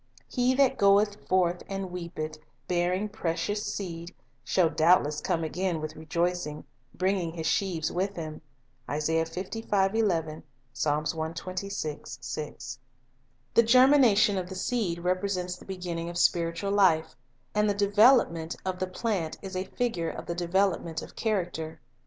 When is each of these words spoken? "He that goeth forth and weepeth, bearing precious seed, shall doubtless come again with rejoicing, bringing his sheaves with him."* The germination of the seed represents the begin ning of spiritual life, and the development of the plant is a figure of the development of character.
"He 0.27 0.55
that 0.55 0.79
goeth 0.79 1.27
forth 1.27 1.61
and 1.69 1.91
weepeth, 1.91 2.39
bearing 2.67 3.07
precious 3.07 3.63
seed, 3.63 4.15
shall 4.43 4.67
doubtless 4.67 5.21
come 5.21 5.43
again 5.43 5.79
with 5.79 5.95
rejoicing, 5.95 6.63
bringing 6.95 7.33
his 7.33 7.45
sheaves 7.45 7.91
with 7.91 8.15
him."* 8.15 8.41
The 8.87 10.49
germination 13.63 14.37
of 14.39 14.49
the 14.49 14.55
seed 14.55 14.99
represents 15.03 15.57
the 15.57 15.65
begin 15.65 15.95
ning 15.97 16.09
of 16.09 16.17
spiritual 16.17 16.71
life, 16.71 17.15
and 17.53 17.69
the 17.69 17.75
development 17.75 18.55
of 18.65 18.79
the 18.79 18.87
plant 18.87 19.37
is 19.43 19.55
a 19.55 19.65
figure 19.65 20.09
of 20.09 20.25
the 20.25 20.33
development 20.33 21.03
of 21.03 21.15
character. 21.15 21.79